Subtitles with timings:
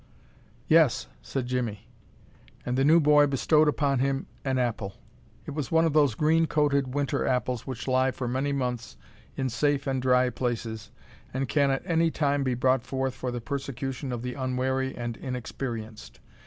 [0.67, 1.87] "Yes," said Jimmie,
[2.65, 4.95] and the new boy bestowed upon him an apple.
[5.45, 8.97] It was one of those green coated winter apples which lie for many months
[9.37, 10.89] in safe and dry places,
[11.31, 15.17] and can at any time be brought forth for the persecution of the unwary and
[15.17, 16.19] inexperienced.